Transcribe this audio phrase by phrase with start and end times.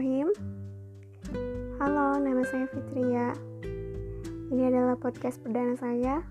[0.00, 3.36] Bismillahirrahmanirrahim Halo, nama saya Fitria.
[4.48, 6.24] Ini adalah podcast perdana saya.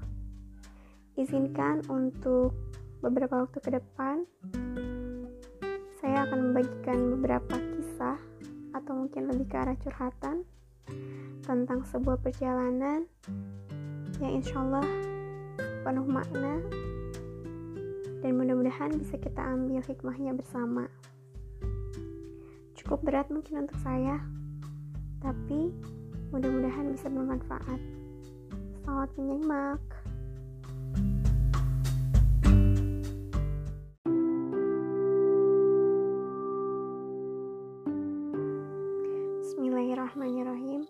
[1.13, 2.57] Izinkan untuk
[3.05, 4.25] beberapa waktu ke depan
[6.01, 8.17] Saya akan membagikan beberapa kisah
[8.73, 10.49] Atau mungkin lebih ke arah curhatan
[11.45, 13.05] Tentang sebuah perjalanan
[14.17, 14.89] Yang insya Allah
[15.85, 16.57] penuh makna
[18.19, 20.91] dan mudah-mudahan bisa kita ambil hikmahnya bersama
[22.89, 24.17] cukup berat mungkin untuk saya,
[25.21, 25.69] tapi
[26.33, 27.77] mudah-mudahan bisa bermanfaat.
[28.81, 29.77] Selamat menyimak.
[39.37, 40.89] Bismillahirrahmanirrahim.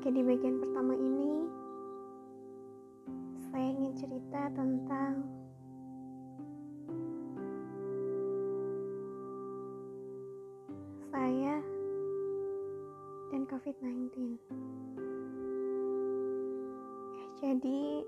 [0.00, 1.44] Oke, di bagian pertama ini
[3.52, 5.28] saya ingin cerita tentang
[13.58, 14.38] COVID-19.
[17.18, 18.06] Eh, jadi,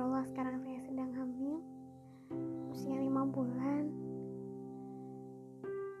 [0.00, 1.60] Allah sekarang saya sedang hamil,
[2.72, 3.92] usia 5 bulan,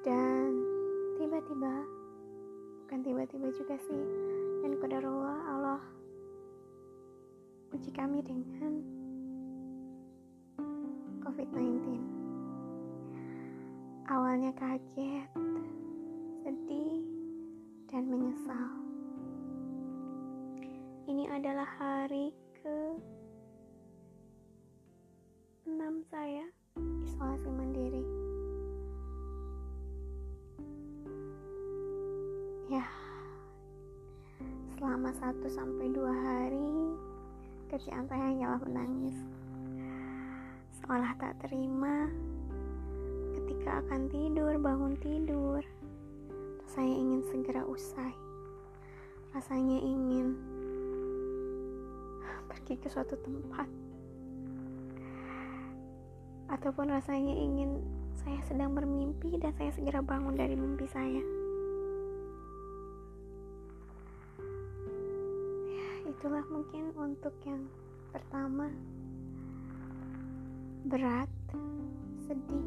[0.08, 0.56] dan
[1.20, 1.84] tiba-tiba,
[2.80, 4.04] bukan tiba-tiba juga sih,
[4.64, 4.72] dan
[5.04, 5.80] Allah, Allah
[7.76, 8.72] uji kami dengan
[11.28, 12.00] COVID-19.
[14.08, 15.28] Awalnya kaget,
[16.40, 17.15] sedih,
[17.96, 18.68] dan menyesal.
[21.08, 22.28] Ini adalah hari
[22.60, 22.76] ke
[25.64, 25.80] 6
[26.12, 26.44] saya
[27.08, 28.04] isolasi mandiri.
[32.68, 32.84] Ya,
[34.76, 36.72] selama 1 sampai 2 hari
[37.72, 39.16] kerjaan saya hanyalah menangis.
[40.84, 42.12] Seolah tak terima
[43.40, 45.64] ketika akan tidur, bangun tidur
[46.66, 48.10] saya ingin segera usai.
[49.30, 50.34] Rasanya ingin
[52.50, 53.68] pergi ke suatu tempat.
[56.50, 57.78] Ataupun rasanya ingin
[58.18, 61.22] saya sedang bermimpi dan saya segera bangun dari mimpi saya.
[65.70, 67.66] Ya, itulah mungkin untuk yang
[68.10, 68.70] pertama.
[70.86, 71.26] Berat,
[72.30, 72.66] sedih,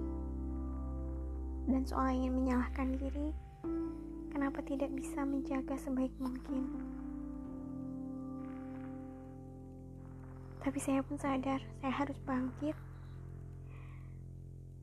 [1.72, 3.32] dan soal ingin menyalahkan diri
[4.34, 6.64] kenapa tidak bisa menjaga sebaik mungkin.
[10.60, 12.76] Tapi saya pun sadar, saya harus bangkit.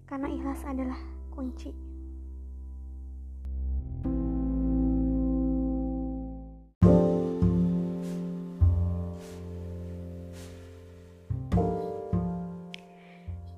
[0.09, 0.97] Karena ikhlas adalah
[1.35, 1.75] kunci.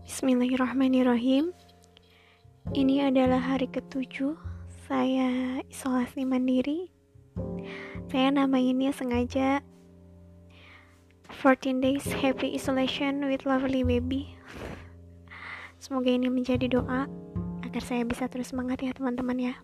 [0.08, 1.54] Bismillahirrahmanirrahim.
[2.74, 4.47] Ini adalah hari ketujuh
[4.88, 6.88] saya isolasi mandiri.
[8.08, 9.60] Saya namainnya sengaja
[11.28, 14.32] 14 days happy isolation with lovely baby.
[15.76, 17.04] Semoga ini menjadi doa
[17.60, 19.54] agar saya bisa terus semangat ya teman-teman ya.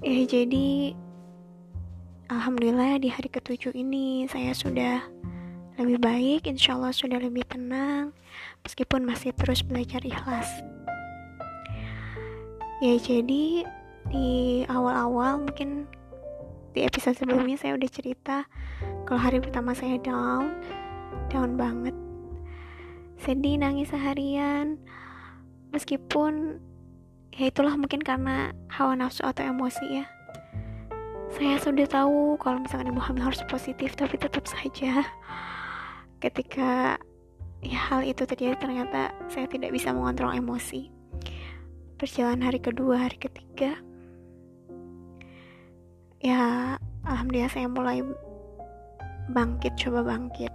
[0.00, 0.96] Ya jadi
[2.32, 5.04] Alhamdulillah di hari ketujuh ini saya sudah
[5.76, 8.16] lebih baik, insya Allah sudah lebih tenang,
[8.64, 10.48] meskipun masih terus belajar ikhlas
[12.84, 13.64] ya jadi
[14.12, 15.88] di awal-awal mungkin
[16.76, 18.44] di episode sebelumnya saya udah cerita
[19.08, 20.52] kalau hari pertama saya down
[21.32, 21.96] down banget.
[23.16, 24.76] Sedih nangis seharian.
[25.72, 26.60] Meskipun
[27.34, 30.04] ya itulah mungkin karena hawa nafsu atau emosi ya.
[31.32, 35.04] Saya sudah tahu kalau misalkan ibu hamil harus positif tapi tetap saja
[36.22, 36.96] ketika
[37.60, 40.95] ya hal itu terjadi ternyata saya tidak bisa mengontrol emosi
[41.96, 43.76] perjalanan hari kedua hari ketiga.
[46.20, 46.76] Ya
[47.08, 48.04] alhamdulillah saya mulai
[49.32, 50.52] bangkit coba bangkit.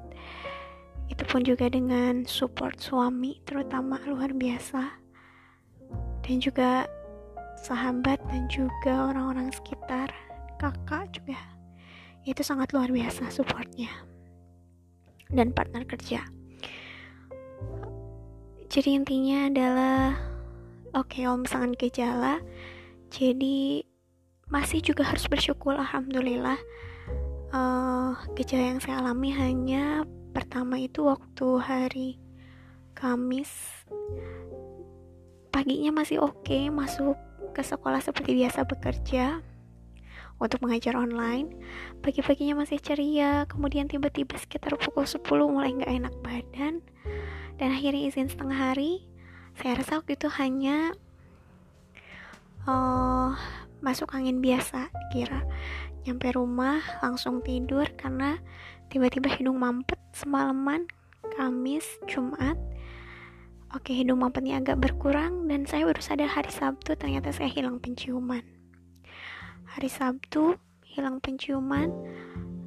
[1.10, 5.02] Itu pun juga dengan support suami terutama luar biasa.
[6.22, 6.86] Dan juga
[7.66, 10.14] sahabat dan juga orang-orang sekitar
[10.62, 11.42] kakak juga.
[12.24, 13.90] Itu sangat luar biasa supportnya
[15.34, 16.22] dan partner kerja.
[18.72, 20.31] Jadi intinya adalah
[20.92, 22.44] Oke, kalau misalkan gejala,
[23.08, 23.88] jadi
[24.52, 26.60] masih juga harus bersyukur alhamdulillah.
[27.56, 30.04] Uh, gejala yang saya alami hanya
[30.36, 32.10] pertama itu waktu hari
[32.92, 33.48] Kamis.
[35.56, 37.16] Paginya masih oke okay, masuk
[37.56, 39.40] ke sekolah seperti biasa bekerja
[40.44, 41.56] untuk mengajar online.
[42.04, 46.84] Pagi-paginya masih ceria kemudian tiba-tiba sekitar pukul 10 mulai nggak enak badan.
[47.56, 49.11] Dan akhirnya izin setengah hari
[49.60, 50.96] saya rasa waktu itu hanya
[52.66, 53.36] uh,
[53.82, 55.42] masuk angin biasa kira.
[56.06, 58.42] Nyampe rumah langsung tidur karena
[58.90, 60.90] tiba-tiba hidung mampet semalaman
[61.38, 62.58] Kamis Jumat.
[63.72, 68.44] Oke hidung mampetnya agak berkurang dan saya baru sadar hari Sabtu ternyata saya hilang penciuman.
[69.78, 71.88] Hari Sabtu hilang penciuman.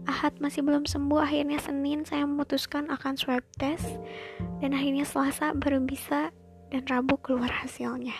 [0.04, 1.20] Ahad masih belum sembuh.
[1.20, 4.00] Akhirnya Senin saya memutuskan akan swab test
[4.60, 6.32] dan akhirnya Selasa baru bisa
[6.74, 8.18] dan Rabu keluar hasilnya.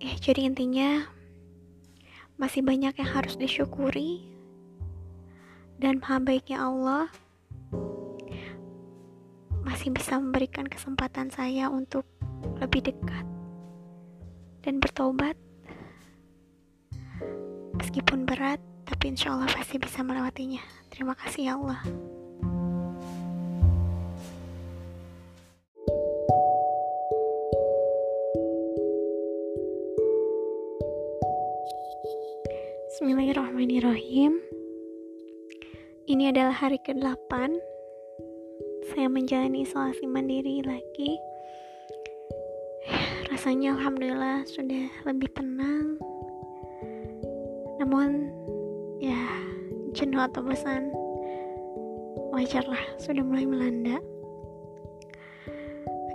[0.00, 1.04] Ya jadi intinya
[2.40, 4.24] masih banyak yang harus disyukuri
[5.76, 7.12] dan maha baiknya Allah
[9.68, 12.08] masih bisa memberikan kesempatan saya untuk
[12.56, 13.28] lebih dekat
[14.64, 15.36] dan bertobat.
[17.76, 20.64] Meskipun berat tapi insya Allah pasti bisa melewatinya.
[20.88, 21.84] Terima kasih ya Allah
[32.96, 34.40] Bismillahirrahmanirrahim.
[36.08, 37.28] Ini adalah hari ke-8
[38.88, 41.20] saya menjalani isolasi mandiri lagi.
[43.28, 46.00] Rasanya alhamdulillah sudah lebih tenang.
[47.84, 48.32] Namun
[49.04, 49.44] ya
[49.92, 50.88] jenuh atau bosan
[52.32, 54.00] wajarlah sudah mulai melanda.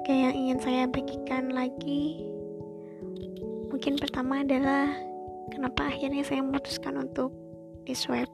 [0.01, 2.25] Oke yang ingin saya bagikan lagi
[3.69, 5.10] mungkin pertama adalah
[5.51, 7.35] kenapa akhirnya saya memutuskan untuk
[7.83, 8.31] di swab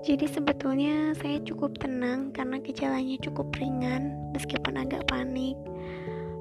[0.00, 5.60] jadi sebetulnya saya cukup tenang karena gejalanya cukup ringan meskipun agak panik.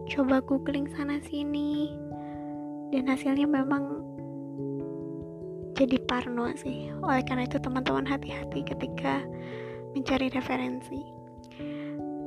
[0.08, 1.92] Coba googling sana sini
[2.96, 4.00] dan hasilnya memang
[5.76, 6.88] jadi parno sih.
[7.04, 9.28] Oleh karena itu teman-teman hati-hati ketika
[9.92, 11.04] mencari referensi.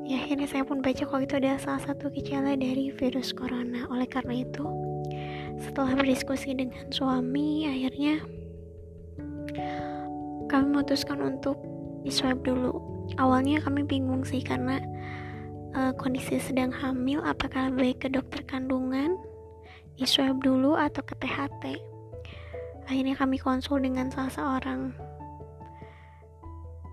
[0.05, 3.89] Ya akhirnya saya pun baca kalau itu adalah salah satu gejala dari virus corona.
[3.89, 4.81] Oleh karena itu
[5.61, 8.23] setelah berdiskusi dengan suami akhirnya
[10.49, 11.57] kami memutuskan untuk
[12.03, 12.77] di swab dulu.
[13.17, 14.81] Awalnya kami bingung sih karena
[15.77, 19.17] uh, kondisi sedang hamil apakah baik ke dokter kandungan
[19.97, 21.93] di swab dulu atau ke THT
[22.89, 24.93] akhirnya kami konsul dengan salah seorang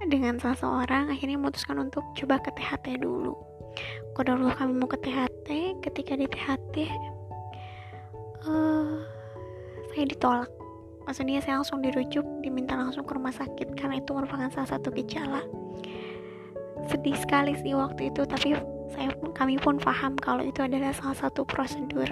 [0.08, 3.36] dengan salah seorang akhirnya memutuskan untuk coba ke THT dulu.
[4.20, 6.76] Dulu kami mau ke THT ketika di THT
[8.46, 8.96] eh,
[9.92, 10.52] saya ditolak.
[11.10, 15.42] Maksudnya saya langsung dirujuk diminta langsung ke rumah sakit karena itu merupakan salah satu gejala.
[16.86, 18.54] Sedih sekali sih waktu itu tapi
[18.94, 22.06] saya pun kami pun paham kalau itu adalah salah satu prosedur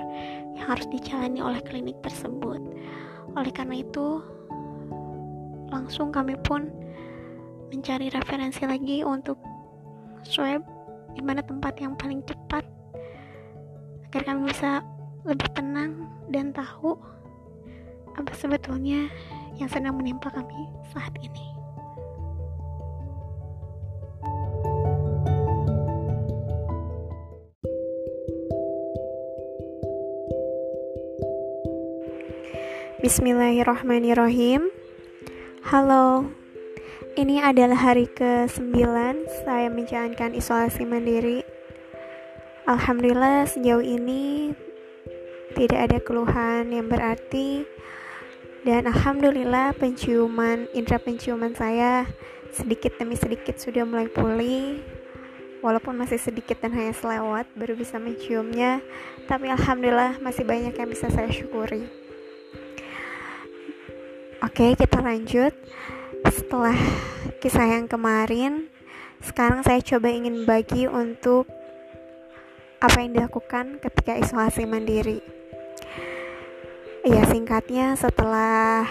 [0.57, 2.57] yang harus dijalani oleh klinik tersebut.
[3.38, 4.21] Oleh karena itu
[5.69, 6.71] langsung kami pun
[7.69, 9.38] mencari referensi lagi untuk
[10.25, 10.63] swab
[11.13, 12.65] di mana tempat yang paling cepat
[14.09, 14.81] agar kami bisa
[15.27, 16.95] lebih tenang dan tahu
[18.15, 19.12] apa sebetulnya
[19.59, 21.44] yang sedang menimpa kami saat ini.
[33.03, 34.71] Bismillahirrahmanirrahim.
[35.68, 36.31] Halo.
[37.18, 38.77] Ini adalah hari ke-9
[39.43, 41.43] saya menjalankan isolasi mandiri.
[42.67, 44.51] Alhamdulillah sejauh ini
[45.58, 47.66] tidak ada keluhan yang berarti.
[48.62, 52.06] Dan alhamdulillah penciuman indera penciuman saya
[52.54, 54.78] sedikit demi sedikit sudah mulai pulih.
[55.66, 58.86] Walaupun masih sedikit dan hanya selewat baru bisa menciumnya.
[59.26, 61.90] Tapi alhamdulillah masih banyak yang bisa saya syukuri.
[64.46, 65.58] Oke kita lanjut.
[66.30, 66.78] Setelah
[67.42, 68.70] kisah yang kemarin
[69.26, 71.50] sekarang saya coba ingin bagi untuk
[72.78, 75.37] apa yang dilakukan ketika isolasi mandiri
[77.06, 78.88] ya singkatnya setelah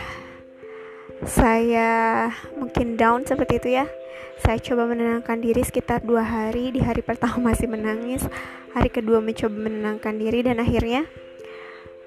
[1.25, 3.87] saya mungkin down seperti itu ya.
[4.37, 6.69] Saya coba menenangkan diri sekitar dua hari.
[6.69, 8.21] Di hari pertama masih menangis
[8.77, 11.09] hari kedua mencoba menenangkan diri dan akhirnya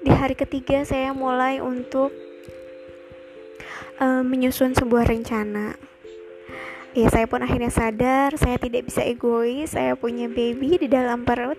[0.00, 2.14] di hari ketiga saya mulai untuk
[3.98, 5.74] uh, menyusun sebuah rencana.
[6.94, 11.58] Ya saya pun akhirnya sadar saya tidak bisa egois saya punya baby di dalam perut.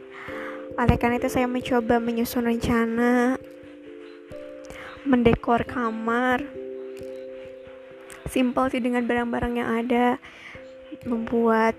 [0.79, 3.35] Oleh karena itu saya mencoba menyusun rencana
[5.05, 6.43] mendekor kamar.
[8.29, 10.21] Simple sih dengan barang-barang yang ada
[11.03, 11.75] membuat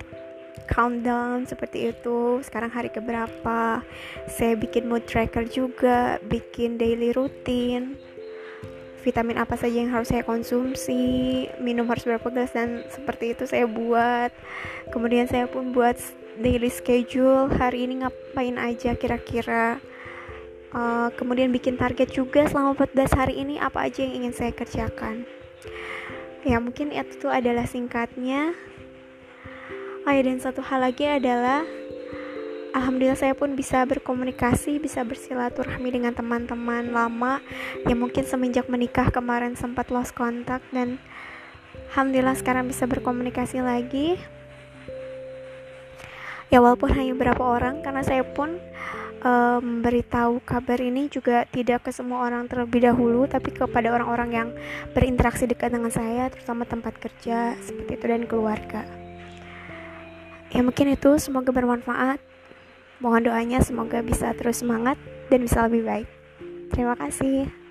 [0.69, 2.45] countdown seperti itu.
[2.45, 3.81] Sekarang hari keberapa?
[4.29, 7.97] Saya bikin mood tracker juga bikin daily routine
[9.02, 13.67] vitamin apa saja yang harus saya konsumsi minum harus berapa gelas dan seperti itu saya
[13.67, 14.31] buat.
[14.95, 15.99] Kemudian saya pun buat
[16.38, 19.83] daily schedule hari ini ngapain aja kira-kira
[20.75, 25.25] uh, kemudian bikin target juga selama 14 hari ini apa aja yang ingin saya kerjakan
[26.43, 28.50] ya mungkin itu adalah singkatnya
[30.02, 31.62] oh ya dan satu hal lagi adalah
[32.73, 37.45] Alhamdulillah saya pun bisa berkomunikasi, bisa bersilaturahmi dengan teman-teman lama
[37.85, 40.97] yang mungkin semenjak menikah kemarin sempat lost contact dan
[41.93, 44.17] Alhamdulillah sekarang bisa berkomunikasi lagi.
[46.49, 48.57] Ya walaupun hanya beberapa orang karena saya pun
[49.23, 54.49] memberitahu kabar ini juga tidak ke semua orang terlebih dahulu tapi kepada orang-orang yang
[54.91, 58.83] berinteraksi dekat dengan saya terutama tempat kerja seperti itu dan keluarga.
[60.50, 62.19] Ya mungkin itu semoga bermanfaat.
[62.99, 64.99] Mohon doanya semoga bisa terus semangat
[65.31, 66.09] dan bisa lebih baik.
[66.75, 67.62] Terima kasih.